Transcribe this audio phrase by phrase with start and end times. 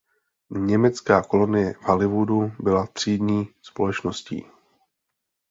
[0.49, 4.45] Německá kolonie v Hollywoodu byla třídní společností.